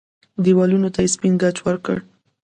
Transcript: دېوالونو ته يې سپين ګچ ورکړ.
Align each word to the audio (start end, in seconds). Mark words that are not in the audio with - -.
دېوالونو 0.43 0.89
ته 0.93 0.99
يې 1.03 1.09
سپين 1.15 1.33
ګچ 1.41 1.57
ورکړ. 1.67 1.97